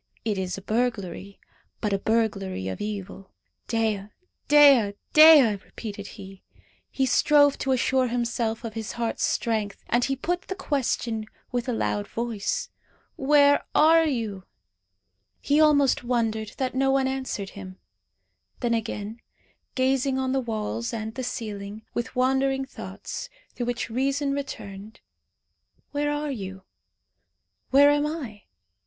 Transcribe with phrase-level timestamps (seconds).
[0.25, 1.39] It is a burglary,
[1.79, 3.29] but a burglary of evil.
[3.67, 4.07] "Dea!
[4.47, 4.95] Dea!
[5.13, 6.41] Dea!" repeated he.
[6.89, 9.83] He strove to assure himself of his heart's strength.
[9.87, 12.69] And he put the question with a loud voice
[13.15, 14.45] "Where are you?"
[15.39, 17.77] He almost wondered that no one answered him.
[18.61, 19.21] Then again,
[19.75, 24.99] gazing on the walls and the ceiling, with wandering thoughts, through which reason returned.
[25.91, 26.63] "Where are you?
[27.69, 28.45] Where am I?"